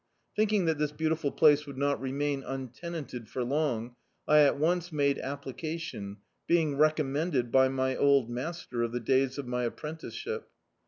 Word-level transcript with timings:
Thinking 0.35 0.65
that 0.65 0.79
this 0.79 0.91
beautiful 0.91 1.31
place 1.31 1.67
would 1.67 1.77
not 1.77 2.01
remain 2.01 2.41
untenanted 2.41 3.29
for 3.29 3.43
long, 3.43 3.95
I 4.27 4.39
at 4.39 4.57
once 4.57 4.91
made 4.91 5.19
application, 5.19 6.17
being 6.47 6.75
recommended 6.75 7.51
by 7.51 7.69
my 7.69 7.95
old 7.95 8.27
master 8.27 8.81
of 8.81 8.93
the 8.93 8.99
days 8.99 9.37
of 9.37 9.45
my 9.45 9.65
apprenticeship. 9.65 10.49